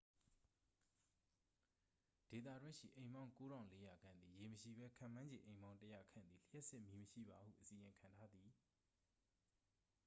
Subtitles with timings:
[2.29, 8.49] ဒေသတွင်းရှိ အိမ်ပေါင်း 9400 ခန့်သည် ရေမရှိဘဲ ခန့်မှန်းခြေ အိမ်ပေါင်း 100 ခန့်သည် လျှပ်စစ်မီးမရှိပါဟု အစီရင်ခံထားသည်